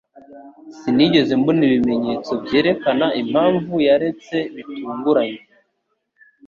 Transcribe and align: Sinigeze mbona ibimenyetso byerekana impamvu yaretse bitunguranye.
Sinigeze 0.77 1.31
mbona 1.39 1.61
ibimenyetso 1.67 2.31
byerekana 2.43 3.05
impamvu 3.21 3.73
yaretse 3.87 4.37
bitunguranye. 4.53 5.41